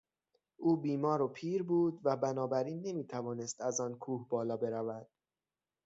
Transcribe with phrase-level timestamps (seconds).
[0.57, 5.07] او بیمار و پیر بود و بنابراین نمیتوانست از آن کوه بالا برود.